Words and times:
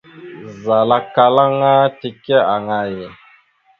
Zal 0.61 0.89
akkal 0.99 1.35
aŋa 1.45 1.73
teke 1.99 2.37
aŋay? 2.55 2.93